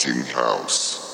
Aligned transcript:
House. 0.00 1.09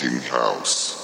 House. 0.00 0.99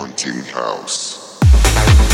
haunting 0.00 0.42
house. 0.44 2.09